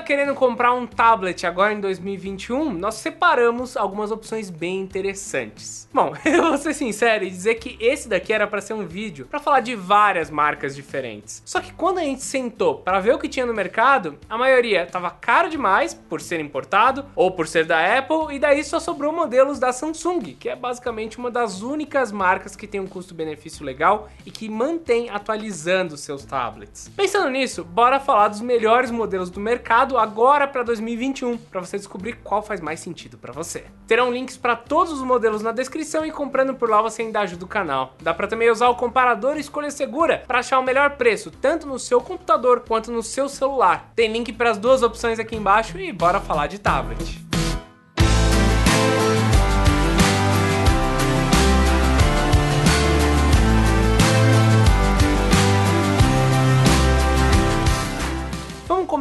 Querendo 0.00 0.34
comprar 0.34 0.72
um 0.72 0.86
tablet 0.86 1.46
agora 1.46 1.72
em 1.72 1.80
2021, 1.80 2.72
nós 2.72 2.94
separamos 2.94 3.76
algumas 3.76 4.10
opções 4.10 4.48
bem 4.48 4.80
interessantes. 4.80 5.88
Bom, 5.92 6.14
eu 6.24 6.42
vou 6.42 6.58
ser 6.58 6.72
sincero 6.72 7.24
e 7.24 7.30
dizer 7.30 7.56
que 7.56 7.76
esse 7.80 8.08
daqui 8.08 8.32
era 8.32 8.46
para 8.46 8.60
ser 8.60 8.74
um 8.74 8.86
vídeo 8.86 9.26
para 9.26 9.40
falar 9.40 9.60
de 9.60 9.74
várias 9.74 10.30
marcas 10.30 10.74
diferentes. 10.74 11.42
Só 11.44 11.60
que 11.60 11.72
quando 11.72 11.98
a 11.98 12.02
gente 12.02 12.22
sentou 12.22 12.76
para 12.76 13.00
ver 13.00 13.14
o 13.14 13.18
que 13.18 13.28
tinha 13.28 13.44
no 13.44 13.52
mercado, 13.52 14.18
a 14.30 14.38
maioria 14.38 14.86
tava 14.86 15.10
caro 15.10 15.50
demais 15.50 15.92
por 15.92 16.20
ser 16.20 16.40
importado 16.40 17.04
ou 17.14 17.30
por 17.30 17.46
ser 17.46 17.66
da 17.66 17.98
Apple 17.98 18.34
e 18.34 18.38
daí 18.38 18.62
só 18.62 18.78
sobrou 18.78 19.12
modelos 19.12 19.58
da 19.58 19.72
Samsung, 19.72 20.36
que 20.38 20.48
é 20.48 20.56
basicamente 20.56 21.18
uma 21.18 21.30
das 21.30 21.60
únicas 21.60 22.12
marcas 22.12 22.54
que 22.54 22.66
tem 22.66 22.80
um 22.80 22.86
custo-benefício 22.86 23.64
legal 23.64 24.08
e 24.24 24.30
que 24.30 24.48
mantém 24.48 25.10
atualizando 25.10 25.96
seus 25.96 26.24
tablets. 26.24 26.88
Pensando 26.96 27.28
nisso, 27.30 27.64
bora 27.64 27.98
falar 27.98 28.28
dos 28.28 28.40
melhores 28.40 28.90
modelos 28.90 29.28
do 29.28 29.40
mercado 29.40 29.81
agora 29.98 30.46
para 30.46 30.62
2021, 30.62 31.36
para 31.36 31.60
você 31.60 31.76
descobrir 31.76 32.14
qual 32.22 32.42
faz 32.42 32.60
mais 32.60 32.80
sentido 32.80 33.18
para 33.18 33.32
você. 33.32 33.64
Terão 33.86 34.12
links 34.12 34.36
para 34.36 34.56
todos 34.56 34.92
os 34.92 35.02
modelos 35.02 35.42
na 35.42 35.52
descrição 35.52 36.04
e 36.04 36.12
comprando 36.12 36.54
por 36.54 36.68
lá 36.68 36.82
você 36.82 37.02
ainda 37.02 37.20
ajuda 37.20 37.44
o 37.44 37.48
canal. 37.48 37.94
Dá 38.00 38.12
para 38.12 38.26
também 38.28 38.50
usar 38.50 38.68
o 38.68 38.76
comparador 38.76 39.36
Escolha 39.36 39.70
Segura 39.70 40.22
para 40.26 40.40
achar 40.40 40.58
o 40.58 40.64
melhor 40.64 40.96
preço, 40.96 41.30
tanto 41.30 41.66
no 41.66 41.78
seu 41.78 42.00
computador 42.00 42.64
quanto 42.66 42.90
no 42.90 43.02
seu 43.02 43.28
celular. 43.28 43.92
Tem 43.94 44.12
link 44.12 44.32
para 44.32 44.50
as 44.50 44.58
duas 44.58 44.82
opções 44.82 45.18
aqui 45.18 45.36
embaixo 45.36 45.78
e 45.78 45.92
bora 45.92 46.20
falar 46.20 46.46
de 46.46 46.58
tablet. 46.58 47.21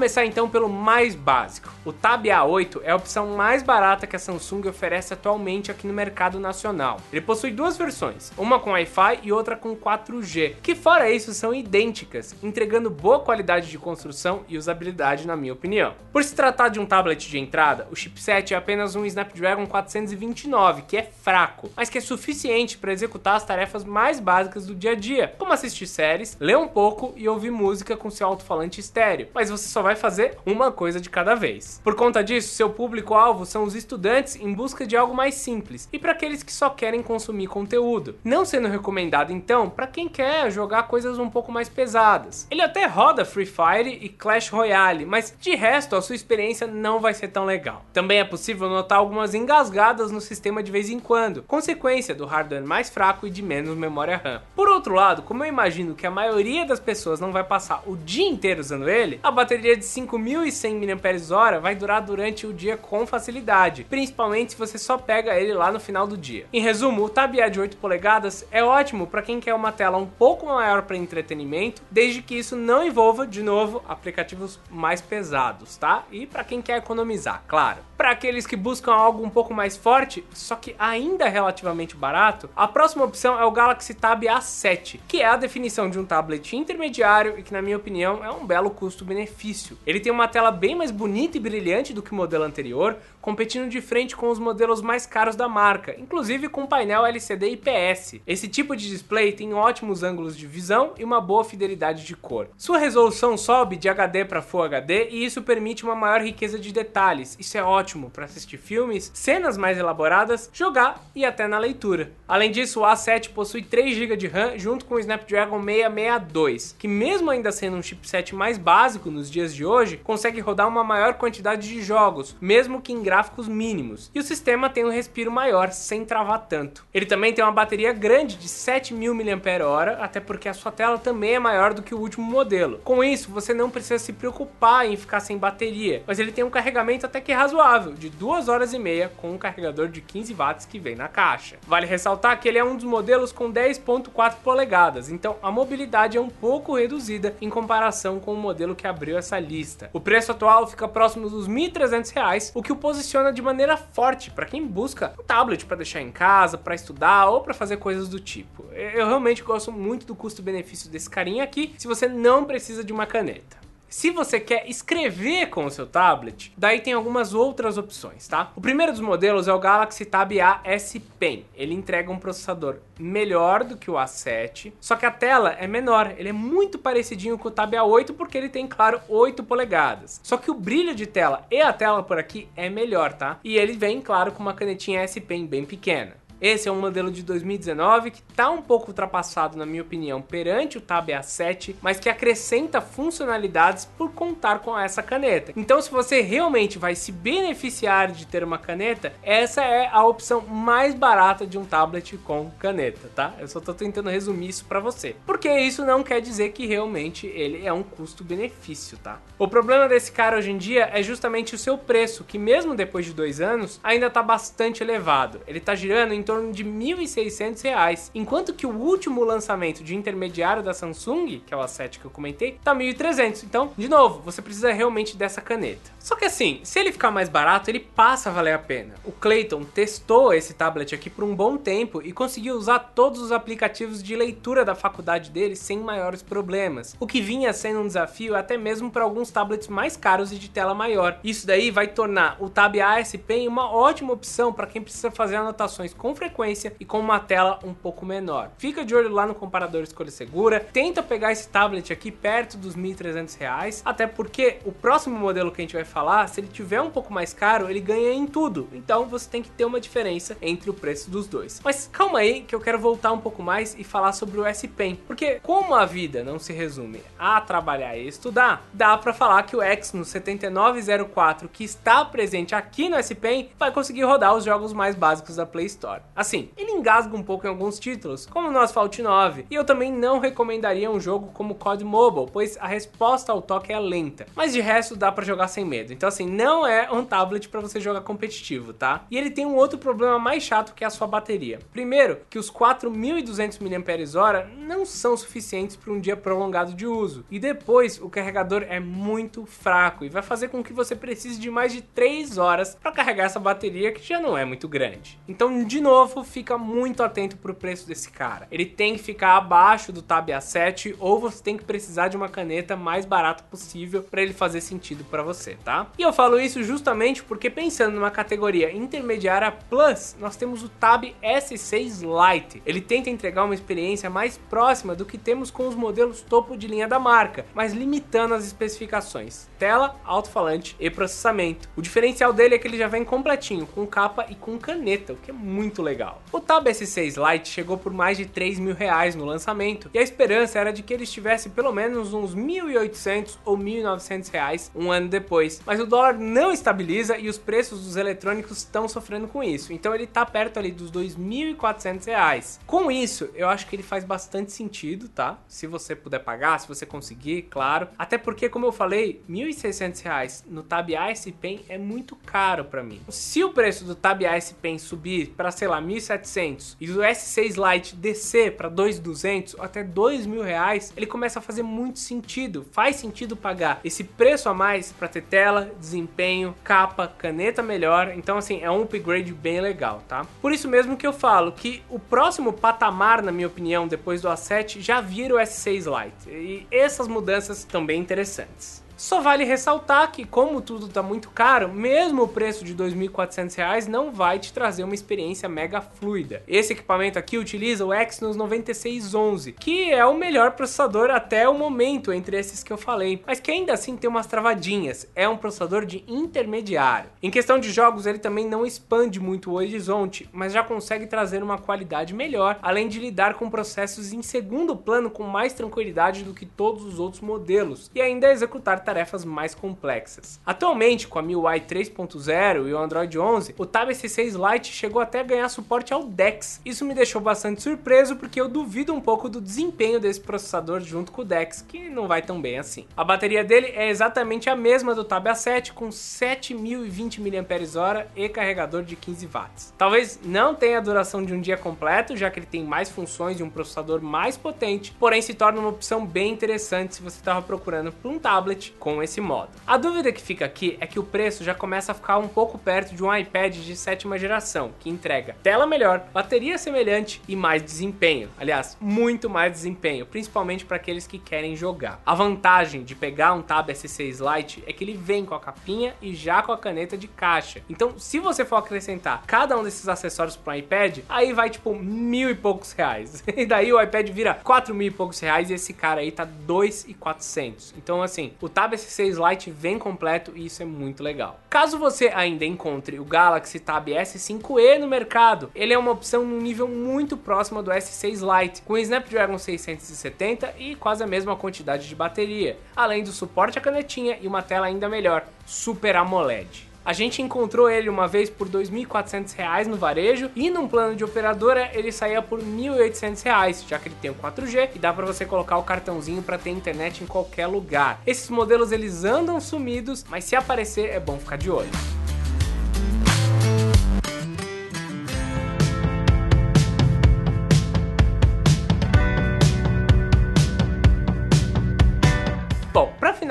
Começar 0.02 0.26
então 0.26 0.50
pelo 0.50 0.68
mais 0.68 1.14
básico. 1.14 1.72
O 1.86 1.94
Tab 1.94 2.26
A8 2.26 2.82
é 2.84 2.90
a 2.90 2.96
opção 2.96 3.38
mais 3.38 3.62
barata 3.62 4.08
que 4.08 4.16
a 4.16 4.20
Samsung 4.20 4.68
oferece 4.68 5.14
atualmente 5.14 5.70
aqui 5.70 5.86
no 5.86 5.94
mercado 5.94 6.40
nacional. 6.40 7.00
Ele 7.12 7.22
possui 7.22 7.52
duas 7.52 7.78
versões, 7.78 8.32
uma 8.36 8.60
com 8.60 8.72
Wi-Fi 8.72 9.20
e 9.22 9.32
outra 9.32 9.56
com 9.56 9.76
4G, 9.76 10.56
que 10.64 10.74
fora 10.74 11.12
isso 11.12 11.36
são 11.36 11.54
idênticas, 11.54 12.36
entregando 12.42 12.90
boa 12.90 13.20
qualidade 13.20 13.70
de 13.70 13.78
construção 13.78 14.44
e 14.50 14.58
usabilidade 14.58 15.28
na 15.28 15.36
minha 15.36 15.54
opinião. 15.54 15.94
Por 16.12 16.24
se 16.24 16.34
tratar 16.34 16.70
de 16.70 16.80
um 16.80 16.86
tablet 16.88 17.30
de 17.30 17.38
entrada, 17.38 17.88
o 17.92 17.96
chipset 17.96 18.56
é 18.56 18.58
apenas 18.58 18.96
um 18.96 19.06
Snapdragon 19.06 19.68
429, 19.68 20.82
que 20.82 20.98
é 20.98 21.04
fraco, 21.04 21.70
mas 21.78 21.92
que 21.92 22.00
é 22.00 22.02
suficiente 22.02 22.76
para 22.76 22.92
executar 22.92 23.36
as 23.36 23.46
tarefas 23.46 23.84
mais 23.84 24.20
básicas 24.20 24.66
do 24.66 24.74
dia 24.74 24.94
a 24.94 24.96
dia, 24.96 25.36
como 25.38 25.54
assistir 25.54 25.86
séries, 25.86 26.36
ler 26.40 26.58
um 26.58 26.68
pouco 26.68 27.14
e 27.16 27.30
ouvir 27.30 27.52
música 27.52 27.96
com 27.96 28.10
seu 28.10 28.26
alto-falante 28.26 28.80
estéreo. 28.80 29.28
Mas 29.32 29.52
você 29.52 29.68
só 29.68 29.82
vai 29.82 29.91
fazer 29.96 30.38
uma 30.46 30.72
coisa 30.72 31.00
de 31.00 31.10
cada 31.10 31.36
vez. 31.36 31.80
Por 31.84 31.96
conta 31.96 32.24
disso, 32.24 32.56
seu 32.56 32.70
público-alvo 32.70 33.46
são 33.46 33.64
os 33.64 33.76
estudantes 33.76 34.36
em 34.36 34.54
busca 34.54 34.86
de 34.86 34.96
algo 34.96 35.14
mais 35.14 35.36
simples 35.36 35.88
e 35.92 36.00
para 36.00 36.12
aqueles 36.12 36.44
que 36.44 36.52
só 36.52 36.70
querem 36.70 37.02
consumir 37.02 37.48
conteúdo. 37.48 38.16
Não 38.24 38.46
sendo 38.46 38.68
recomendado 38.68 39.32
então 39.32 39.70
para 39.70 39.88
quem 39.88 40.08
quer 40.08 40.52
jogar 40.52 40.84
coisas 40.84 41.20
um 41.20 41.30
pouco 41.30 41.52
mais 41.52 41.70
pesadas. 41.70 42.48
Ele 42.50 42.62
até 42.62 42.86
roda 42.86 43.26
Free 43.26 43.46
Fire 43.46 44.00
e 44.02 44.10
Clash 44.10 44.50
Royale, 44.50 45.06
mas 45.06 45.36
de 45.40 45.56
resto 45.56 45.96
a 45.96 46.02
sua 46.02 46.16
experiência 46.16 46.68
não 46.68 47.00
vai 47.00 47.14
ser 47.14 47.30
tão 47.30 47.46
legal. 47.46 47.86
Também 47.94 48.20
é 48.20 48.24
possível 48.24 48.70
notar 48.70 49.00
algumas 49.00 49.34
engasgadas 49.34 50.12
no 50.12 50.22
sistema 50.22 50.64
de 50.64 50.72
vez 50.72 50.90
em 50.90 51.00
quando, 51.00 51.44
consequência 51.44 52.16
do 52.16 52.26
hardware 52.26 52.66
mais 52.66 52.90
fraco 52.90 53.28
e 53.28 53.30
de 53.30 53.42
menos 53.42 53.78
memória 53.78 54.18
RAM. 54.18 54.42
Por 54.56 54.70
outro 54.70 54.94
lado, 54.94 55.22
como 55.22 55.44
eu 55.44 55.50
imagino 55.50 55.96
que 55.96 56.08
a 56.08 56.12
maioria 56.12 56.66
das 56.66 56.80
pessoas 56.80 57.20
não 57.20 57.32
vai 57.32 57.44
passar 57.44 57.84
o 57.86 57.96
dia 57.96 58.28
inteiro 58.28 58.62
usando 58.62 58.90
ele, 58.90 59.20
a 59.24 59.32
bateria 59.32 59.76
de 59.82 59.88
5100 59.88 60.80
mAh 60.80 61.60
vai 61.60 61.76
durar 61.76 62.02
durante 62.02 62.46
o 62.46 62.54
dia 62.54 62.78
com 62.78 63.06
facilidade, 63.06 63.84
principalmente 63.84 64.52
se 64.52 64.58
você 64.58 64.78
só 64.78 64.98
pega 64.98 65.36
ele 65.36 65.54
lá 65.54 65.72
no 65.72 65.80
final 65.80 66.06
do 66.06 66.16
dia. 66.16 66.46
Em 66.54 66.62
resumo, 66.62 67.04
o 67.04 67.10
Tab 67.10 67.36
A 67.40 67.50
de 67.50 67.60
8 67.60 67.78
polegadas 67.78 68.46
é 68.52 68.64
ótimo 68.64 69.08
para 69.08 69.24
quem 69.24 69.40
quer 69.40 69.54
uma 69.54 69.72
tela 69.72 69.98
um 69.98 70.06
pouco 70.06 70.46
maior 70.46 70.84
para 70.84 70.96
entretenimento, 70.96 71.82
desde 71.90 72.22
que 72.22 72.36
isso 72.36 72.56
não 72.56 72.86
envolva, 72.86 73.26
de 73.26 73.42
novo, 73.42 73.84
aplicativos 73.88 74.60
mais 74.70 75.02
pesados, 75.02 75.76
tá? 75.78 76.04
E 76.12 76.28
para 76.28 76.44
quem 76.44 76.62
quer 76.62 76.78
economizar, 76.78 77.44
claro. 77.48 77.80
Para 77.98 78.12
aqueles 78.12 78.46
que 78.46 78.56
buscam 78.56 78.94
algo 78.94 79.24
um 79.24 79.30
pouco 79.30 79.54
mais 79.54 79.76
forte, 79.76 80.24
só 80.32 80.56
que 80.56 80.76
ainda 80.78 81.28
relativamente 81.28 81.96
barato, 81.96 82.50
a 82.56 82.68
próxima 82.68 83.04
opção 83.04 83.40
é 83.40 83.46
o 83.46 83.52
Galaxy 83.52 83.96
Tab 83.96 84.22
A7, 84.24 85.00
que 85.08 85.22
é 85.22 85.26
a 85.26 85.36
definição 85.36 85.90
de 85.90 86.00
um 86.00 86.06
tablet 86.06 86.56
intermediário 86.56 87.38
e 87.38 87.44
que, 87.44 87.54
na 87.54 87.62
minha 87.62 87.78
opinião, 87.78 88.24
é 88.24 88.30
um 88.30 88.46
belo 88.46 88.70
custo-benefício 88.70 89.71
início. 89.72 89.78
Ele 89.86 90.00
tem 90.00 90.12
uma 90.12 90.28
tela 90.28 90.52
bem 90.52 90.76
mais 90.76 90.92
bonita 90.92 91.38
e 91.38 91.40
brilhante 91.40 91.94
do 91.94 92.02
que 92.02 92.12
o 92.12 92.16
modelo 92.16 92.44
anterior, 92.44 92.98
competindo 93.22 93.70
de 93.70 93.82
frente 93.82 94.16
com 94.16 94.30
os 94.30 94.40
modelos 94.40 94.82
mais 94.82 95.06
caros 95.06 95.36
da 95.36 95.48
marca, 95.48 95.96
inclusive 95.98 96.50
com 96.50 96.66
painel 96.66 97.06
LCD 97.06 97.52
IPS. 97.52 98.22
Esse 98.26 98.48
tipo 98.48 98.76
de 98.76 98.90
display 98.90 99.32
tem 99.32 99.54
ótimos 99.54 100.04
ângulos 100.04 100.38
de 100.38 100.48
visão 100.48 100.94
e 100.98 101.04
uma 101.04 101.22
boa 101.22 101.44
fidelidade 101.44 102.06
de 102.06 102.16
cor. 102.16 102.50
Sua 102.58 102.78
resolução 102.78 103.38
sobe 103.38 103.76
de 103.76 103.90
HD 103.90 104.26
para 104.26 104.42
Full 104.42 104.64
HD 104.64 105.10
e 105.10 105.26
isso 105.26 105.42
permite 105.42 105.84
uma 105.84 105.96
maior 105.96 106.22
riqueza 106.22 106.60
de 106.60 106.72
detalhes. 106.72 107.38
Isso 107.40 107.58
é 107.58 107.64
ótimo 107.64 108.10
para 108.10 108.26
assistir 108.26 108.58
filmes, 108.58 109.12
cenas 109.14 109.58
mais 109.58 109.78
elaboradas, 109.78 110.50
jogar 110.54 111.04
e 111.16 111.24
até 111.24 111.48
na 111.48 111.60
leitura. 111.60 112.12
Além 112.28 112.52
disso, 112.52 112.82
o 112.82 112.84
A7 112.84 113.30
possui 113.30 113.62
3 113.62 113.96
GB 113.96 114.18
de 114.18 114.28
RAM 114.28 114.58
junto 114.58 114.86
com 114.86 114.96
o 114.96 115.00
Snapdragon 115.00 115.62
662, 115.62 116.76
que 116.78 116.88
mesmo 116.88 117.30
ainda 117.30 117.52
sendo 117.52 117.78
um 117.78 117.82
chipset 117.82 118.34
mais 118.34 118.58
básico 118.58 119.12
nos 119.12 119.30
dias 119.30 119.54
de 119.54 119.61
hoje, 119.66 119.98
consegue 119.98 120.40
rodar 120.40 120.68
uma 120.68 120.84
maior 120.84 121.16
quantidade 121.16 121.68
de 121.68 121.82
jogos, 121.82 122.36
mesmo 122.40 122.82
que 122.82 122.94
em 122.94 123.02
gráficos 123.02 123.48
mínimos. 123.48 124.12
E 124.14 124.20
o 124.20 124.24
sistema 124.24 124.70
tem 124.70 124.86
um 124.86 124.92
respiro 124.92 125.32
maior, 125.32 125.72
sem 125.72 126.06
travar 126.06 126.48
tanto. 126.48 126.86
Ele 126.94 127.06
também 127.06 127.34
tem 127.34 127.44
uma 127.44 127.52
bateria 127.52 127.94
grande 127.94 128.38
de 128.38 128.48
7000 128.48 129.14
mAh, 129.14 129.98
até 130.00 130.20
porque 130.20 130.50
a 130.50 130.54
sua 130.54 130.72
tela 130.72 130.98
também 130.98 131.36
é 131.36 131.40
maior 131.40 131.74
do 131.74 131.82
que 131.82 131.96
o 131.96 132.00
último 132.00 132.26
modelo. 132.26 132.80
Com 132.84 133.04
isso, 133.04 133.32
você 133.32 133.54
não 133.54 133.70
precisa 133.70 134.00
se 134.00 134.14
preocupar 134.14 134.86
em 134.86 134.96
ficar 134.96 135.20
sem 135.20 135.38
bateria, 135.38 136.04
mas 136.08 136.20
ele 136.20 136.32
tem 136.32 136.44
um 136.44 136.50
carregamento 136.50 137.06
até 137.06 137.20
que 137.22 137.32
razoável, 137.32 137.94
de 137.94 138.10
2 138.10 138.48
horas 138.48 138.74
e 138.74 138.80
meia, 138.80 139.12
com 139.18 139.32
um 139.32 139.38
carregador 139.38 139.88
de 139.88 140.02
15 140.02 140.34
watts 140.34 140.66
que 140.66 140.80
vem 140.80 140.96
na 140.96 141.08
caixa. 141.08 141.58
Vale 141.68 141.86
ressaltar 141.86 142.40
que 142.40 142.48
ele 142.48 142.58
é 142.58 142.64
um 142.64 142.76
dos 142.76 142.86
modelos 142.86 143.32
com 143.32 143.52
10.4 143.52 144.36
polegadas, 144.44 145.10
então 145.10 145.38
a 145.42 145.52
mobilidade 145.52 146.18
é 146.18 146.22
um 146.22 146.30
pouco 146.30 146.76
reduzida 146.76 147.36
em 147.42 147.50
comparação 147.50 148.20
com 148.20 148.34
o 148.34 148.38
modelo 148.38 148.76
que 148.76 148.88
abriu 148.88 149.18
essa 149.18 149.38
lista. 149.52 149.90
O 149.94 150.00
preço 150.00 150.32
atual 150.32 150.66
fica 150.68 150.88
próximo 150.88 151.30
dos 151.30 151.48
R$ 151.48 151.54
1.300, 151.54 152.52
o 152.56 152.64
que 152.64 152.72
o 152.72 152.76
posiciona 152.76 153.32
de 153.34 153.42
maneira 153.42 153.76
forte 153.76 154.32
para 154.32 154.46
quem 154.46 154.66
busca 154.66 155.14
um 155.20 155.24
tablet 155.24 155.66
para 155.66 155.78
deixar 155.78 156.02
em 156.02 156.12
casa, 156.12 156.58
para 156.58 156.74
estudar 156.74 157.28
ou 157.28 157.42
para 157.42 157.54
fazer 157.54 157.78
coisas 157.78 158.08
do 158.08 158.20
tipo. 158.20 158.66
Eu 158.74 159.08
realmente 159.08 159.44
gosto 159.44 159.72
muito 159.72 160.06
do 160.06 160.16
custo-benefício 160.16 160.90
desse 160.90 161.10
carinha 161.10 161.44
aqui, 161.44 161.76
se 161.78 161.88
você 161.88 162.08
não 162.08 162.46
precisa 162.46 162.84
de 162.84 162.94
uma 162.94 163.06
caneta. 163.06 163.62
Se 163.92 164.10
você 164.10 164.40
quer 164.40 164.70
escrever 164.70 165.48
com 165.48 165.66
o 165.66 165.70
seu 165.70 165.86
tablet, 165.86 166.54
daí 166.56 166.80
tem 166.80 166.94
algumas 166.94 167.34
outras 167.34 167.78
opções, 167.78 168.26
tá? 168.26 168.50
O 168.56 168.62
primeiro 168.62 168.94
dos 168.94 169.02
modelos 169.02 169.50
é 169.50 169.54
o 169.54 169.60
Galaxy 169.60 170.06
Tab 170.06 170.32
A 170.40 170.62
S 170.64 170.98
Pen. 171.20 171.46
Ele 171.54 171.74
entrega 171.74 172.10
um 172.10 172.18
processador 172.18 172.78
melhor 172.98 173.66
do 173.66 173.76
que 173.76 173.92
o 173.92 173.96
A7, 173.96 174.72
só 174.80 174.96
que 174.96 175.06
a 175.06 175.12
tela 175.12 175.58
é 175.60 175.68
menor. 175.68 176.14
Ele 176.18 176.30
é 176.30 176.34
muito 176.34 176.80
parecidinho 176.80 177.38
com 177.38 177.50
o 177.50 177.52
Tab 177.52 177.74
A8 177.74 178.14
porque 178.16 178.38
ele 178.38 178.48
tem, 178.48 178.66
claro, 178.66 179.02
8 179.10 179.44
polegadas. 179.44 180.22
Só 180.24 180.38
que 180.38 180.50
o 180.50 180.56
brilho 180.56 180.96
de 180.96 181.06
tela 181.06 181.46
e 181.52 181.60
a 181.62 181.74
tela 181.74 182.02
por 182.02 182.18
aqui 182.18 182.48
é 182.56 182.70
melhor, 182.70 183.12
tá? 183.12 183.42
E 183.44 183.58
ele 183.58 183.74
vem, 183.74 184.00
claro, 184.00 184.32
com 184.32 184.42
uma 184.42 184.54
canetinha 184.54 185.02
S 185.02 185.20
Pen 185.20 185.46
bem 185.46 185.66
pequena. 185.66 186.16
Esse 186.42 186.68
é 186.68 186.72
um 186.72 186.80
modelo 186.80 187.12
de 187.12 187.22
2019 187.22 188.10
que 188.10 188.24
está 188.28 188.50
um 188.50 188.64
pouco 188.64 188.88
ultrapassado, 188.88 189.56
na 189.56 189.64
minha 189.64 189.84
opinião, 189.84 190.24
perante 190.24 190.76
o 190.76 190.82
Tab 190.82 191.08
A7, 191.08 191.76
mas 191.84 192.00
que 192.00 192.10
acrescenta 192.10 192.82
funcionalidades 192.82 193.86
por 193.86 194.12
contar 194.12 194.58
com 194.60 194.76
essa 194.78 195.04
caneta. 195.04 195.54
Então, 195.56 195.80
se 195.80 195.92
você 195.92 196.22
realmente 196.22 196.80
vai 196.80 196.96
se 196.96 197.12
beneficiar 197.12 198.12
de 198.12 198.26
ter 198.26 198.44
uma 198.44 198.58
caneta, 198.58 199.14
essa 199.22 199.62
é 199.64 199.88
a 199.88 200.04
opção 200.04 200.42
mais 200.42 200.96
barata 200.96 201.46
de 201.46 201.60
um 201.60 201.64
tablet 201.64 202.18
com 202.18 202.50
caneta, 202.58 203.08
tá? 203.14 203.36
Eu 203.40 203.48
só 203.48 203.60
estou 203.60 203.76
tentando 203.76 204.10
resumir 204.10 204.50
isso 204.50 204.66
para 204.66 204.80
você. 204.80 205.16
Porque 205.28 205.48
isso 205.48 205.86
não 205.86 206.02
quer 206.02 206.22
dizer 206.22 206.54
que 206.54 206.66
realmente 206.66 207.28
ele 207.28 207.64
é 207.64 207.72
um 207.72 207.84
custo-benefício, 207.84 208.98
tá? 208.98 209.22
O 209.38 209.48
problema 209.48 209.88
desse 209.88 210.12
cara 210.12 210.38
hoje 210.38 210.50
em 210.50 210.58
dia 210.58 210.90
é 210.92 211.04
justamente 211.04 211.54
o 211.54 211.58
seu 211.60 211.78
preço, 211.78 212.24
que 212.24 212.40
mesmo 212.40 212.74
depois 212.74 213.06
de 213.06 213.14
dois 213.14 213.40
anos, 213.40 213.80
ainda 213.84 214.08
está 214.08 214.24
bastante 214.24 214.82
elevado. 214.82 215.40
Ele 215.46 215.60
está 215.60 215.76
girando 215.76 216.16
em 216.16 216.24
torno 216.32 216.54
de 216.54 216.64
R$ 216.64 216.70
1.600, 216.70 218.10
enquanto 218.16 218.54
que 218.54 218.66
o 218.66 218.70
último 218.70 219.22
lançamento 219.26 219.84
de 219.84 219.94
intermediário 219.94 220.64
da 220.64 220.74
Samsung, 220.74 221.42
que 221.46 221.54
é 221.54 221.58
o 221.58 221.60
A7 221.60 222.00
que 222.00 222.06
eu 222.06 222.12
comentei, 222.12 222.58
tá 222.64 222.74
1.300. 222.74 223.44
Então, 223.44 223.74
de 223.78 223.90
novo, 223.90 224.22
você 224.22 224.42
precisa 224.42 224.72
realmente 224.72 225.18
dessa 225.18 225.42
caneta. 225.42 225.92
Só 226.00 226.16
que 226.16 226.24
assim, 226.24 226.62
se 226.64 226.80
ele 226.80 226.94
ficar 226.94 227.12
mais 227.12 227.28
barato, 227.28 227.70
ele 227.70 227.82
passa 227.82 228.30
a 228.30 228.32
valer 228.32 228.54
a 228.54 228.60
pena. 228.60 228.94
O 229.04 229.12
Clayton 229.12 229.66
testou 229.66 230.34
esse 230.34 230.54
tablet 230.54 230.96
aqui 230.96 231.10
por 231.10 231.26
um 231.26 231.36
bom 231.36 231.58
tempo 231.58 232.02
e 232.02 232.14
conseguiu 232.14 232.56
usar 232.56 232.80
todos 232.80 233.22
os 233.22 233.34
aplicativos 233.34 234.02
de 234.02 234.16
leitura 234.16 234.64
da 234.64 234.74
faculdade 234.74 235.32
dele 235.32 235.58
sem 235.58 235.80
maiores 235.80 236.22
problemas, 236.22 236.96
o 236.98 237.06
que 237.06 237.20
vinha 237.20 237.52
sendo 237.52 237.82
um 237.82 237.88
desafio 237.88 238.38
até 238.38 238.56
mesmo 238.56 238.90
para 238.90 239.04
alguns 239.04 239.30
tablets 239.30 239.68
mais 239.68 239.98
caros 239.98 240.32
e 240.32 240.40
de 240.40 240.50
tela 240.50 240.74
maior. 240.74 241.20
Isso 241.26 241.46
daí 241.46 241.72
vai 241.72 241.88
tornar 241.88 242.38
o 242.40 242.50
Tab 242.50 242.76
AS 242.80 243.18
Pen 243.28 243.50
uma 243.50 243.70
ótima 243.70 244.14
opção 244.14 244.54
para 244.54 244.66
quem 244.66 244.82
precisa 244.82 245.12
fazer 245.12 245.36
anotações 245.36 245.94
com 245.94 246.16
frequência 246.22 246.76
e 246.80 246.86
com 246.86 247.00
uma 247.00 247.20
tela 247.20 247.58
um 247.64 247.74
pouco 247.74 248.06
menor. 248.06 248.52
Fica 248.60 248.86
de 248.86 248.94
olho 248.94 249.10
lá 249.10 249.26
no 249.26 249.34
comparador 249.34 249.82
Escolha 249.82 250.12
Segura, 250.12 250.60
tenta 250.60 251.02
pegar 251.02 251.32
esse 251.32 251.50
tablet 251.50 251.92
aqui 251.92 252.12
perto 252.12 252.58
dos 252.58 252.76
R$ 252.76 252.82
1.300, 252.82 253.82
até 253.84 254.06
porque 254.06 254.60
o 254.64 254.72
próximo 254.72 255.18
modelo 255.18 255.52
que 255.52 255.62
a 255.62 255.64
gente 255.64 255.74
vai 255.74 255.84
falar, 255.84 256.28
se 256.28 256.40
ele 256.40 256.48
tiver 256.48 256.80
um 256.80 256.92
pouco 256.92 257.12
mais 257.12 257.34
caro, 257.34 257.68
ele 257.68 257.80
ganha 257.80 258.14
em 258.14 258.28
tudo. 258.28 258.70
Então 258.72 259.08
você 259.08 259.28
tem 259.28 259.42
que 259.42 259.50
ter 259.50 259.66
uma 259.66 259.82
diferença 259.82 260.38
entre 260.44 260.70
o 260.70 260.76
preço 260.76 261.10
dos 261.10 261.26
dois. 261.26 261.60
Mas 261.64 261.90
calma 261.92 262.20
aí 262.20 262.42
que 262.42 262.54
eu 262.54 262.62
quero 262.62 262.78
voltar 262.78 263.12
um 263.12 263.20
pouco 263.20 263.42
mais 263.42 263.76
e 263.80 263.84
falar 263.84 264.14
sobre 264.14 264.40
o 264.40 264.46
S 264.46 264.68
Pen, 264.68 264.96
porque 265.08 265.40
como 265.42 265.74
a 265.74 265.86
vida 265.86 266.24
não 266.24 266.38
se 266.38 266.54
resume 266.54 267.02
a 267.18 267.42
trabalhar 267.42 267.98
e 267.98 268.08
estudar, 268.08 268.64
dá 268.72 268.96
para 268.96 269.12
falar 269.12 269.42
que 269.44 269.56
o 269.56 269.64
Exynos 269.64 270.10
7904 270.10 271.50
que 271.50 271.64
está 271.64 272.06
presente 272.06 272.54
aqui 272.54 272.90
no 272.90 272.96
S 272.96 273.16
Pen 273.16 273.50
vai 273.58 273.72
conseguir 273.72 274.04
rodar 274.04 274.36
os 274.36 274.44
jogos 274.44 274.72
mais 274.72 274.96
básicos 274.96 275.38
da 275.38 275.48
Play 275.48 275.66
Store. 275.66 276.02
Assim, 276.22 276.50
ele 276.56 276.70
engasga 276.74 277.18
um 277.18 277.24
pouco 277.24 277.48
em 277.48 277.50
alguns 277.50 277.80
títulos, 277.80 278.28
como 278.28 278.48
o 278.48 278.60
Asphalt 278.60 279.00
9, 279.00 279.48
e 279.50 279.56
eu 279.56 279.66
também 279.66 279.92
não 279.92 280.20
recomendaria 280.20 280.90
um 280.92 281.00
jogo 281.00 281.32
como 281.34 281.56
COD 281.56 281.84
Mobile, 281.84 282.28
pois 282.32 282.60
a 282.62 282.68
resposta 282.68 283.32
ao 283.32 283.42
toque 283.42 283.74
é 283.74 283.80
lenta. 283.80 284.28
Mas 284.36 284.54
de 284.54 284.62
resto 284.62 284.96
dá 284.96 285.12
para 285.12 285.26
jogar 285.26 285.48
sem 285.48 285.66
medo. 285.66 285.92
Então 285.92 286.08
assim, 286.08 286.28
não 286.28 286.66
é 286.66 286.92
um 286.92 287.04
tablet 287.04 287.50
para 287.50 287.60
você 287.60 287.80
jogar 287.80 288.02
competitivo, 288.02 288.72
tá? 288.72 289.04
E 289.10 289.18
ele 289.18 289.32
tem 289.32 289.48
um 289.48 289.56
outro 289.56 289.80
problema 289.80 290.20
mais 290.20 290.44
chato 290.44 290.76
que 290.76 290.84
é 290.84 290.88
a 290.88 290.92
sua 290.92 291.08
bateria. 291.08 291.58
Primeiro, 291.72 292.20
que 292.30 292.38
os 292.38 292.52
4200 292.52 293.58
mAh 293.58 294.46
não 294.60 294.86
são 294.86 295.18
suficientes 295.18 295.76
para 295.76 295.92
um 295.92 296.00
dia 296.00 296.16
prolongado 296.16 296.76
de 296.76 296.86
uso. 296.86 297.26
E 297.32 297.40
depois, 297.40 298.00
o 298.00 298.12
carregador 298.12 298.64
é 298.70 298.80
muito 298.80 299.44
fraco 299.48 300.06
e 300.06 300.10
vai 300.10 300.22
fazer 300.22 300.50
com 300.50 300.64
que 300.64 300.72
você 300.72 300.96
precise 300.96 301.40
de 301.40 301.50
mais 301.50 301.74
de 301.74 301.82
3 301.82 302.38
horas 302.38 302.78
para 302.80 302.92
carregar 302.92 303.26
essa 303.26 303.40
bateria 303.40 303.92
que 303.92 304.08
já 304.08 304.20
não 304.20 304.38
é 304.38 304.46
muito 304.46 304.68
grande. 304.68 305.20
Então, 305.28 305.64
de 305.64 305.82
novo, 305.82 306.11
fica 306.24 306.58
muito 306.58 307.04
atento 307.04 307.38
pro 307.38 307.54
preço 307.54 307.88
desse 307.88 308.12
cara. 308.12 308.48
Ele 308.52 308.66
tem 308.66 308.96
que 308.96 309.04
ficar 309.04 309.38
abaixo 309.38 309.92
do 309.92 310.02
Tab 310.02 310.28
A7 310.30 310.96
ou 311.00 311.20
você 311.20 311.42
tem 311.42 311.58
que 311.58 311.64
precisar 311.64 312.08
de 312.10 312.18
uma 312.18 312.28
caneta 312.28 312.76
mais 312.76 313.06
barata 313.06 313.44
possível 313.44 314.04
para 314.04 314.22
ele 314.22 314.34
fazer 314.34 314.62
sentido 314.62 315.04
para 315.06 315.24
você, 315.24 315.58
tá? 315.64 315.88
E 315.98 316.02
eu 316.02 316.12
falo 316.12 316.40
isso 316.40 316.62
justamente 316.64 317.24
porque 317.24 317.50
pensando 317.50 317.96
numa 317.96 318.12
categoria 318.12 318.72
intermediária 318.76 319.52
Plus, 319.52 320.16
nós 320.20 320.36
temos 320.36 320.64
o 320.64 320.70
Tab 320.70 321.04
S6 321.24 322.02
Lite. 322.02 322.62
Ele 322.66 322.82
tenta 322.82 323.10
entregar 323.10 323.46
uma 323.46 323.54
experiência 323.54 324.10
mais 324.10 324.38
próxima 324.38 324.96
do 324.96 325.06
que 325.06 325.18
temos 325.18 325.50
com 325.50 325.68
os 325.68 325.76
modelos 325.76 326.22
topo 326.22 326.58
de 326.58 326.68
linha 326.68 326.88
da 326.88 327.00
marca, 327.00 327.46
mas 327.54 327.74
limitando 327.74 328.34
as 328.34 328.46
especificações: 328.46 329.48
tela, 329.58 330.00
alto-falante 330.04 330.76
e 330.80 330.90
processamento. 330.90 331.70
O 331.76 331.82
diferencial 331.82 332.34
dele 332.34 332.56
é 332.56 332.58
que 332.58 332.68
ele 332.68 332.78
já 332.78 332.88
vem 332.88 333.06
completinho, 333.06 333.66
com 333.68 333.86
capa 333.86 334.26
e 334.30 334.36
com 334.36 334.58
caneta, 334.58 335.14
o 335.14 335.18
que 335.18 335.32
é 335.32 335.34
muito 335.34 335.82
legal. 335.82 335.91
O 336.32 336.40
Tab 336.40 336.66
S6 336.68 337.16
Lite 337.18 337.50
chegou 337.50 337.78
por 337.78 337.94
mais 337.94 338.18
de 338.18 338.26
3 338.26 338.60
mil 338.60 338.76
reais 338.76 339.16
no 339.16 339.26
lançamento 339.26 339.90
e 339.94 340.00
a 340.00 340.02
esperança 340.02 340.60
era 340.60 340.72
de 340.72 340.84
que 340.84 340.94
ele 340.94 341.04
estivesse 341.04 341.50
pelo 341.50 341.72
menos 341.72 342.14
uns 342.14 342.36
1.800 342.36 343.38
ou 343.44 343.58
1.900 343.58 344.32
reais 344.32 344.72
um 344.76 344.92
ano 344.92 345.08
depois, 345.08 345.62
mas 345.66 345.80
o 345.80 345.86
dólar 345.86 346.18
não 346.18 346.52
estabiliza 346.52 347.18
e 347.18 347.28
os 347.28 347.38
preços 347.38 347.84
dos 347.84 347.96
eletrônicos 347.96 348.60
estão 348.60 348.88
sofrendo 348.88 349.28
com 349.28 349.44
isso, 349.44 349.74
então 349.74 349.94
ele 349.94 350.06
está 350.06 350.26
perto 350.26 350.58
ali 350.58 350.72
dos 350.72 350.92
2.400 350.92 352.06
reais. 352.06 352.60
Com 352.66 352.92
isso, 352.92 353.30
eu 353.36 353.50
acho 353.50 353.68
que 353.68 353.76
ele 353.76 353.84
faz 353.84 354.04
bastante 354.04 354.52
sentido, 354.52 355.10
tá? 355.10 355.38
Se 355.48 355.68
você 355.68 355.96
puder 355.96 356.20
pagar, 356.20 356.60
se 356.60 356.68
você 356.68 356.86
conseguir, 356.86 357.44
claro. 357.44 357.88
Até 357.98 358.18
porque, 358.18 358.48
como 358.50 358.66
eu 358.66 358.72
falei, 358.72 359.22
1.600 359.30 360.04
reais 360.04 360.46
no 360.48 360.64
Tab 360.64 360.90
AS 360.96 361.26
Pen 361.40 361.66
é 361.68 361.78
muito 361.78 362.16
caro 362.16 362.66
para 362.66 362.84
mim. 362.84 363.02
Se 363.10 363.44
o 363.44 363.52
preço 363.52 363.84
do 363.84 363.96
Tab 363.96 364.22
AS 364.24 364.56
Pen 364.62 364.78
subir 364.78 365.30
para, 365.36 365.52
sei 365.52 365.68
lá, 365.68 365.81
1.700 365.82 366.76
e 366.80 366.90
o 366.92 366.98
S6 366.98 367.74
Lite 367.74 367.96
descer 367.96 368.56
para 368.56 368.70
2.200 368.70 369.56
ou 369.58 369.64
até 369.64 369.84
2.000 369.84 370.42
reais, 370.42 370.94
ele 370.96 371.06
começa 371.06 371.40
a 371.40 371.42
fazer 371.42 371.64
muito 371.64 372.00
sentido. 372.00 372.66
Faz 372.72 372.96
sentido 372.98 373.36
pagar 373.36 373.80
esse 373.84 374.04
preço 374.04 374.50
a 374.50 374.54
mais 374.54 374.92
para 374.92 375.08
ter 375.08 375.24
tela, 375.24 375.72
desempenho, 375.80 376.56
capa, 376.64 377.08
caneta 377.08 377.62
melhor. 377.62 378.14
Então, 378.16 378.38
assim, 378.38 378.62
é 378.62 378.70
um 378.70 378.84
upgrade 378.84 379.34
bem 379.34 379.62
legal, 379.62 380.04
tá? 380.08 380.26
Por 380.42 380.52
isso 380.52 380.68
mesmo 380.68 380.98
que 380.98 381.06
eu 381.06 381.14
falo 381.14 381.52
que 381.52 381.84
o 381.90 382.00
próximo 382.00 382.54
patamar, 382.54 383.22
na 383.22 383.32
minha 383.32 383.48
opinião, 383.48 383.88
depois 383.88 384.22
do 384.22 384.28
A7, 384.28 384.80
já 384.80 385.02
vira 385.02 385.36
o 385.36 385.38
S6 385.38 385.86
Lite. 385.86 386.30
E 386.30 386.68
essas 386.72 387.08
mudanças 387.08 387.64
também 387.64 388.00
interessantes. 388.00 388.84
Só 389.02 389.20
vale 389.20 389.44
ressaltar 389.44 390.12
que, 390.12 390.24
como 390.24 390.62
tudo 390.62 390.86
está 390.86 391.02
muito 391.02 391.32
caro, 391.32 391.74
mesmo 391.74 392.22
o 392.22 392.28
preço 392.28 392.64
de 392.64 392.74
R$ 392.74 392.92
2.400 392.92 393.88
não 393.88 394.12
vai 394.12 394.38
te 394.38 394.54
trazer 394.54 394.84
uma 394.84 394.94
experiência 394.94 395.50
mega 395.50 395.82
fluida. 395.82 396.44
Esse 396.48 396.74
equipamento 396.74 397.18
aqui 397.18 397.36
utiliza 397.36 397.84
o 397.84 397.92
Exynos 397.92 398.36
9611, 398.36 399.54
que 399.54 399.90
é 399.90 400.06
o 400.06 400.14
melhor 400.14 400.52
processador 400.52 401.10
até 401.10 401.50
o 401.50 401.58
momento 401.58 402.14
entre 402.14 402.38
esses 402.38 402.64
que 402.64 402.72
eu 402.72 402.78
falei, 402.78 403.24
mas 403.26 403.40
que 403.40 403.50
ainda 403.50 403.74
assim 403.74 403.98
tem 403.98 404.08
umas 404.08 404.28
travadinhas. 404.28 405.10
É 405.16 405.28
um 405.28 405.36
processador 405.36 405.84
de 405.84 406.04
intermediário. 406.08 407.10
Em 407.24 407.32
questão 407.32 407.58
de 407.58 407.72
jogos, 407.72 408.06
ele 408.06 408.20
também 408.20 408.48
não 408.48 408.68
expande 408.68 409.20
muito 409.20 409.50
o 409.50 409.56
horizonte, 409.56 410.30
mas 410.32 410.54
já 410.54 410.64
consegue 410.64 411.08
trazer 411.08 411.42
uma 411.42 411.58
qualidade 411.58 412.14
melhor, 412.14 412.60
além 412.62 412.88
de 412.88 413.00
lidar 413.00 413.34
com 413.34 413.50
processos 413.50 414.14
em 414.14 414.22
segundo 414.22 414.76
plano 414.76 415.10
com 415.10 415.24
mais 415.24 415.54
tranquilidade 415.54 416.24
do 416.24 416.36
que 416.36 416.46
todos 416.46 416.86
os 416.86 417.00
outros 417.00 417.20
modelos, 417.20 417.90
e 417.96 418.00
ainda 418.00 418.32
executar 418.32 418.91
tarefas 418.92 419.24
mais 419.24 419.56
complexas. 419.56 420.40
Atualmente, 420.46 421.08
com 421.08 421.18
a 421.18 421.22
MIUI 421.22 421.62
3.0 421.62 422.68
e 422.68 422.74
o 422.74 422.78
Android 422.78 423.18
11, 423.18 423.56
o 423.58 423.66
Tab 423.66 423.90
S6 423.90 424.36
Lite 424.36 424.74
chegou 424.74 425.02
até 425.02 425.22
a 425.22 425.24
ganhar 425.24 425.48
suporte 425.48 425.94
ao 425.94 426.04
DeX. 426.04 426.60
Isso 426.66 426.84
me 426.84 426.94
deixou 426.94 427.22
bastante 427.22 427.62
surpreso 427.62 428.18
porque 428.18 428.42
eu 428.42 428.50
duvido 428.50 428.94
um 428.94 429.00
pouco 429.00 429.30
do 429.30 429.40
desempenho 429.40 429.98
desse 429.98 430.20
processador 430.20 430.82
junto 430.82 431.14
com 431.14 431.22
o 431.22 431.26
DeX, 431.26 431.62
que 431.62 431.90
não 431.90 432.06
vai 432.06 432.22
tão 432.22 432.42
bem 432.42 432.60
assim. 432.60 432.86
A 432.98 433.04
bateria 433.04 433.46
dele 433.46 433.68
é 433.68 433.90
exatamente 433.90 434.50
a 434.50 434.56
mesma 434.58 434.94
do 434.94 435.06
Tab 435.06 435.26
A7, 435.26 435.72
com 435.72 435.90
7020 435.90 437.22
mAh 437.22 438.08
e 438.14 438.28
carregador 438.28 438.84
de 438.84 438.98
15 438.98 439.26
watts. 439.28 439.74
Talvez 439.78 440.20
não 440.22 440.54
tenha 440.54 440.80
a 440.80 440.82
duração 440.82 441.24
de 441.24 441.34
um 441.34 441.40
dia 441.40 441.56
completo, 441.56 442.18
já 442.18 442.30
que 442.30 442.40
ele 442.40 442.46
tem 442.46 442.66
mais 442.66 442.90
funções 442.90 443.40
e 443.40 443.44
um 443.44 443.50
processador 443.50 444.02
mais 444.02 444.36
potente, 444.36 444.94
porém 445.00 445.22
se 445.22 445.34
torna 445.34 445.62
uma 445.62 445.70
opção 445.70 446.06
bem 446.06 446.34
interessante 446.34 446.96
se 446.96 447.02
você 447.02 447.18
estava 447.18 447.42
procurando 447.42 447.94
por 447.94 448.12
um 448.12 448.20
tablet 448.20 448.74
com 448.82 449.02
esse 449.02 449.22
modo. 449.22 449.52
A 449.66 449.78
dúvida 449.78 450.12
que 450.12 450.20
fica 450.20 450.44
aqui 450.44 450.76
é 450.82 450.88
que 450.88 451.00
o 451.00 451.04
preço 451.04 451.44
já 451.44 451.54
começa 451.54 451.92
a 451.92 451.96
ficar 451.96 452.18
um 452.18 452.28
pouco 452.28 452.58
perto 452.58 452.96
de 452.96 453.04
um 453.04 453.16
iPad 453.16 453.56
de 453.56 453.76
sétima 453.76 454.18
geração, 454.18 454.72
que 454.80 454.90
entrega 454.90 455.36
tela 455.44 455.68
melhor, 455.68 456.04
bateria 456.12 456.58
semelhante 456.58 457.22
e 457.28 457.36
mais 457.36 457.62
desempenho. 457.62 458.30
Aliás, 458.40 458.76
muito 458.82 459.30
mais 459.30 459.52
desempenho, 459.54 460.06
principalmente 460.06 460.66
para 460.66 460.78
aqueles 460.78 461.06
que 461.06 461.20
querem 461.20 461.56
jogar. 461.56 462.02
A 462.04 462.16
vantagem 462.16 462.84
de 462.84 462.96
pegar 462.96 463.34
um 463.34 463.44
Tab 463.44 463.70
S6 463.70 464.36
Lite 464.36 464.64
é 464.66 464.74
que 464.74 464.84
ele 464.84 464.98
vem 464.98 465.26
com 465.26 465.36
a 465.36 465.40
capinha 465.40 465.94
e 466.02 466.16
já 466.16 466.42
com 466.42 466.52
a 466.52 466.58
caneta 466.58 466.98
de 466.98 467.08
caixa. 467.08 467.62
Então, 467.70 468.00
se 468.00 468.18
você 468.18 468.44
for 468.44 468.56
acrescentar 468.56 469.24
cada 469.28 469.56
um 469.56 469.64
desses 469.64 469.88
acessórios 469.88 470.36
para 470.36 470.54
o 470.54 470.58
iPad, 470.58 471.00
aí 471.08 471.34
vai 471.34 471.52
tipo 471.52 471.76
mil 471.76 472.32
e 472.32 472.36
poucos 472.36 472.72
reais. 472.74 473.24
E 473.42 473.46
daí 473.46 473.74
o 473.74 473.82
iPad 473.82 474.10
vira 474.10 474.34
quatro 474.36 474.76
mil 474.76 474.88
e 474.88 474.92
poucos 474.92 475.20
reais 475.20 475.50
e 475.50 475.54
esse 475.54 475.74
cara 475.74 476.02
aí 476.02 476.12
tá 476.12 476.26
dois 476.26 476.86
e 476.88 476.94
quatrocentos. 476.94 477.74
Então, 477.78 478.04
assim, 478.04 478.34
o 478.40 478.48
Tab 478.48 478.71
Tab 478.71 478.71
S6 478.74 479.30
Lite 479.30 479.52
vem 479.52 479.78
completo 479.78 480.32
e 480.36 480.46
isso 480.46 480.62
é 480.62 480.66
muito 480.66 481.04
legal. 481.04 481.40
Caso 481.50 481.78
você 481.78 482.08
ainda 482.14 482.46
encontre 482.46 483.00
o 483.00 483.06
Galaxy 483.06 483.60
Tab 483.60 483.88
S5e 483.88 484.80
no 484.80 484.88
mercado, 484.88 485.52
ele 485.54 485.74
é 485.74 485.78
uma 485.78 485.92
opção 485.92 486.26
num 486.26 486.40
nível 486.40 486.68
muito 486.68 487.18
próximo 487.18 487.62
do 487.62 487.72
S6 487.72 488.22
Lite, 488.22 488.62
com 488.62 488.78
Snapdragon 488.78 489.38
670 489.38 490.56
e 490.58 490.76
quase 490.76 491.04
a 491.04 491.08
mesma 491.08 491.36
quantidade 491.36 491.88
de 491.88 491.96
bateria, 491.96 492.58
além 492.76 493.04
do 493.04 493.12
suporte 493.12 493.58
à 493.58 493.62
canetinha 493.62 494.18
e 494.22 494.28
uma 494.28 494.42
tela 494.42 494.68
ainda 494.68 494.90
melhor, 494.90 495.26
Super 495.46 495.96
AMOLED. 495.96 496.71
A 496.84 496.94
gente 496.94 497.22
encontrou 497.22 497.70
ele 497.70 497.90
uma 497.90 498.08
vez 498.08 498.30
por 498.30 498.48
R$ 498.48 498.54
2.400 498.54 499.68
no 499.68 499.78
varejo 499.78 500.32
e 500.36 500.50
num 500.50 500.68
plano 500.68 500.96
de 500.96 501.04
operadora 501.04 501.70
ele 501.74 501.92
saía 501.92 502.22
por 502.22 502.40
R$ 502.40 502.46
1.800, 502.46 503.68
já 503.68 503.78
que 503.78 503.88
ele 503.88 503.96
tem 504.02 504.10
o 504.10 504.16
4G 504.16 504.70
e 504.76 504.80
dá 504.80 504.92
para 504.92 505.06
você 505.06 505.24
colocar 505.24 505.58
o 505.58 505.64
cartãozinho 505.64 506.24
para 506.24 506.40
ter 506.40 506.50
internet 506.50 507.04
em 507.04 507.08
qualquer 507.08 507.46
lugar. 507.46 508.02
Esses 508.06 508.30
modelos 508.30 508.72
eles 508.72 509.04
andam 509.04 509.40
sumidos, 509.40 510.04
mas 510.10 510.24
se 510.24 510.36
aparecer 510.36 510.90
é 510.90 511.00
bom 511.00 511.20
ficar 511.20 511.38
de 511.38 511.52
olho. 511.52 512.01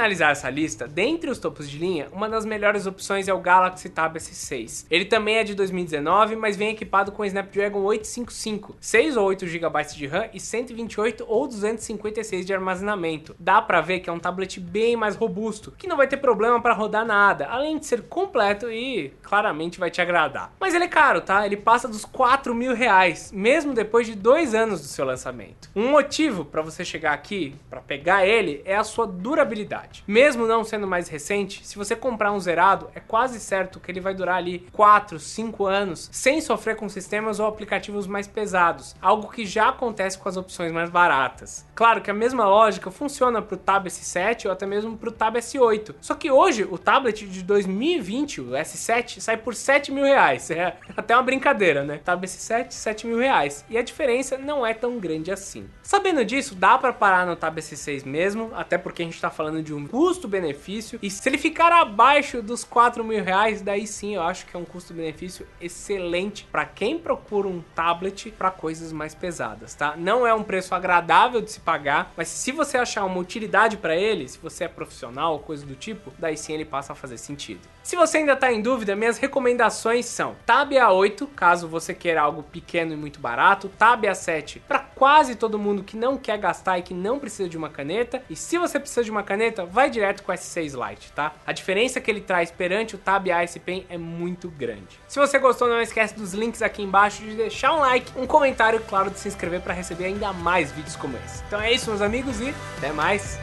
Finalizar 0.00 0.30
essa 0.30 0.48
lista, 0.48 0.88
dentre 0.88 1.28
os 1.28 1.38
topos 1.38 1.68
de 1.68 1.76
linha, 1.76 2.08
uma 2.10 2.26
das 2.26 2.46
melhores 2.46 2.86
opções 2.86 3.28
é 3.28 3.34
o 3.34 3.38
Galaxy 3.38 3.90
Tab 3.90 4.16
S6. 4.16 4.86
Ele 4.90 5.04
também 5.04 5.36
é 5.36 5.44
de 5.44 5.54
2019, 5.54 6.36
mas 6.36 6.56
vem 6.56 6.70
equipado 6.70 7.12
com 7.12 7.20
o 7.22 7.26
Snapdragon 7.26 7.80
855, 7.82 8.76
6 8.80 9.18
ou 9.18 9.26
8 9.26 9.46
GB 9.46 9.84
de 9.94 10.06
RAM 10.06 10.30
e 10.32 10.40
128 10.40 11.26
ou 11.28 11.46
256 11.46 12.46
de 12.46 12.54
armazenamento. 12.54 13.36
Dá 13.38 13.60
pra 13.60 13.82
ver 13.82 14.00
que 14.00 14.08
é 14.08 14.12
um 14.12 14.18
tablet 14.18 14.58
bem 14.58 14.96
mais 14.96 15.16
robusto, 15.16 15.74
que 15.76 15.86
não 15.86 15.98
vai 15.98 16.08
ter 16.08 16.16
problema 16.16 16.62
para 16.62 16.72
rodar 16.72 17.04
nada, 17.04 17.46
além 17.48 17.78
de 17.78 17.84
ser 17.84 18.04
completo 18.04 18.70
e 18.70 19.12
claramente 19.22 19.78
vai 19.78 19.90
te 19.90 20.00
agradar. 20.00 20.50
Mas 20.58 20.74
ele 20.74 20.84
é 20.84 20.88
caro, 20.88 21.20
tá? 21.20 21.44
Ele 21.44 21.58
passa 21.58 21.86
dos 21.86 22.06
4 22.06 22.54
mil 22.54 22.74
reais, 22.74 23.30
mesmo 23.34 23.74
depois 23.74 24.06
de 24.06 24.14
dois 24.14 24.54
anos 24.54 24.80
do 24.80 24.86
seu 24.86 25.04
lançamento. 25.04 25.68
Um 25.76 25.90
motivo 25.90 26.42
para 26.42 26.62
você 26.62 26.86
chegar 26.86 27.12
aqui, 27.12 27.54
para 27.68 27.82
pegar 27.82 28.24
ele, 28.24 28.62
é 28.64 28.74
a 28.74 28.82
sua 28.82 29.06
durabilidade. 29.06 29.89
Mesmo 30.06 30.46
não 30.46 30.64
sendo 30.64 30.86
mais 30.86 31.08
recente, 31.08 31.66
se 31.66 31.76
você 31.76 31.94
comprar 31.94 32.32
um 32.32 32.40
zerado, 32.40 32.90
é 32.94 33.00
quase 33.00 33.40
certo 33.40 33.80
que 33.80 33.90
ele 33.90 34.00
vai 34.00 34.14
durar 34.14 34.36
ali 34.36 34.66
4, 34.72 35.18
5 35.18 35.66
anos, 35.66 36.08
sem 36.12 36.40
sofrer 36.40 36.76
com 36.76 36.88
sistemas 36.88 37.40
ou 37.40 37.46
aplicativos 37.46 38.06
mais 38.06 38.26
pesados, 38.26 38.94
algo 39.00 39.30
que 39.30 39.44
já 39.44 39.68
acontece 39.68 40.18
com 40.18 40.28
as 40.28 40.36
opções 40.36 40.72
mais 40.72 40.90
baratas. 40.90 41.66
Claro 41.74 42.00
que 42.00 42.10
a 42.10 42.14
mesma 42.14 42.46
lógica 42.46 42.90
funciona 42.90 43.40
para 43.40 43.54
o 43.54 43.58
Tab 43.58 43.86
S7 43.86 44.46
ou 44.46 44.52
até 44.52 44.66
mesmo 44.66 44.96
para 44.96 45.08
o 45.08 45.12
Tab 45.12 45.36
S8. 45.36 45.94
Só 46.00 46.14
que 46.14 46.30
hoje 46.30 46.66
o 46.70 46.78
tablet 46.78 47.26
de 47.26 47.42
2020, 47.42 48.40
o 48.40 48.50
S7, 48.50 49.20
sai 49.20 49.36
por 49.36 49.54
7 49.54 49.92
mil 49.92 50.04
reais. 50.04 50.50
É 50.50 50.76
até 50.96 51.14
uma 51.14 51.22
brincadeira, 51.22 51.84
né? 51.84 52.00
Tab 52.04 52.22
S7, 52.22 52.70
7 52.70 53.06
mil 53.06 53.18
reais. 53.18 53.64
E 53.68 53.78
a 53.78 53.82
diferença 53.82 54.36
não 54.36 54.64
é 54.64 54.74
tão 54.74 54.98
grande 54.98 55.30
assim. 55.30 55.68
Sabendo 55.82 56.24
disso, 56.24 56.54
dá 56.54 56.76
para 56.78 56.92
parar 56.92 57.26
no 57.26 57.36
Tab 57.36 57.56
S6 57.56 58.04
mesmo, 58.04 58.50
até 58.54 58.78
porque 58.78 59.02
a 59.02 59.04
gente 59.04 59.14
está 59.14 59.30
falando 59.30 59.62
de 59.62 59.74
um 59.74 59.79
custo-benefício. 59.86 60.98
E 61.02 61.10
se 61.10 61.28
ele 61.28 61.38
ficar 61.38 61.72
abaixo 61.72 62.42
dos 62.42 62.64
4 62.64 63.04
mil 63.04 63.22
reais, 63.22 63.62
daí 63.62 63.86
sim 63.86 64.14
eu 64.14 64.22
acho 64.22 64.46
que 64.46 64.56
é 64.56 64.58
um 64.58 64.64
custo-benefício 64.64 65.46
excelente 65.60 66.46
para 66.50 66.64
quem 66.64 66.98
procura 66.98 67.48
um 67.48 67.62
tablet 67.74 68.30
para 68.30 68.50
coisas 68.50 68.92
mais 68.92 69.14
pesadas, 69.14 69.74
tá? 69.74 69.94
Não 69.96 70.26
é 70.26 70.34
um 70.34 70.42
preço 70.42 70.74
agradável 70.74 71.40
de 71.40 71.50
se 71.50 71.60
pagar, 71.60 72.12
mas 72.16 72.28
se 72.28 72.52
você 72.52 72.78
achar 72.78 73.04
uma 73.04 73.18
utilidade 73.18 73.76
para 73.76 73.96
ele, 73.96 74.28
se 74.28 74.38
você 74.38 74.64
é 74.64 74.68
profissional 74.68 75.34
ou 75.34 75.38
coisa 75.38 75.64
do 75.64 75.74
tipo, 75.74 76.12
daí 76.18 76.36
sim 76.36 76.52
ele 76.52 76.64
passa 76.64 76.92
a 76.92 76.96
fazer 76.96 77.18
sentido. 77.18 77.60
Se 77.82 77.96
você 77.96 78.18
ainda 78.18 78.34
está 78.34 78.52
em 78.52 78.60
dúvida, 78.60 78.94
minhas 78.94 79.16
recomendações 79.18 80.04
são 80.04 80.36
Tab 80.44 80.70
A8, 80.70 81.26
caso 81.34 81.66
você 81.66 81.94
queira 81.94 82.20
algo 82.20 82.42
pequeno 82.42 82.92
e 82.92 82.96
muito 82.96 83.18
barato, 83.18 83.70
Tab 83.70 84.04
A7 84.04 84.60
para 84.68 84.78
quase 84.78 85.34
todo 85.34 85.58
mundo 85.58 85.82
que 85.82 85.96
não 85.96 86.18
quer 86.18 86.36
gastar 86.36 86.78
e 86.78 86.82
que 86.82 86.92
não 86.92 87.18
precisa 87.18 87.48
de 87.48 87.56
uma 87.56 87.70
caneta, 87.70 88.22
e 88.28 88.36
se 88.36 88.58
você 88.58 88.78
precisa 88.78 89.02
de 89.02 89.10
uma 89.10 89.22
caneta, 89.22 89.64
vai 89.64 89.88
direto 89.88 90.22
com 90.22 90.30
o 90.30 90.34
S6 90.34 90.90
Lite, 90.90 91.10
tá? 91.12 91.32
A 91.46 91.52
diferença 91.52 92.02
que 92.02 92.10
ele 92.10 92.20
traz 92.20 92.50
perante 92.50 92.94
o 92.94 92.98
Tab 92.98 93.26
AS 93.30 93.56
Pen 93.56 93.86
é 93.88 93.96
muito 93.96 94.50
grande. 94.50 95.00
Se 95.08 95.18
você 95.18 95.38
gostou, 95.38 95.66
não 95.66 95.80
esquece 95.80 96.14
dos 96.14 96.34
links 96.34 96.60
aqui 96.60 96.82
embaixo 96.82 97.22
de 97.22 97.34
deixar 97.34 97.72
um 97.72 97.80
like, 97.80 98.12
um 98.14 98.26
comentário 98.26 98.80
claro 98.80 99.10
de 99.10 99.18
se 99.18 99.28
inscrever 99.28 99.62
para 99.62 99.72
receber 99.72 100.04
ainda 100.04 100.34
mais 100.34 100.70
vídeos 100.70 100.96
como 100.96 101.16
esse. 101.24 101.42
Então 101.46 101.58
é 101.58 101.72
isso, 101.72 101.88
meus 101.88 102.02
amigos, 102.02 102.40
e 102.42 102.54
até 102.76 102.92
mais! 102.92 103.38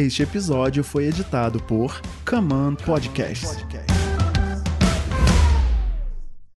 Este 0.00 0.22
episódio 0.22 0.82
foi 0.82 1.04
editado 1.04 1.60
por 1.60 2.00
Command 2.24 2.82
Podcast. 2.82 3.99